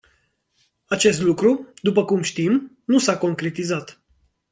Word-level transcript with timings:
Acest 0.85 1.21
lucru, 1.21 1.73
după 1.81 2.05
cum 2.05 2.21
știm, 2.21 2.77
nu 2.85 2.97
s-a 2.99 3.17
concretizat. 3.17 4.01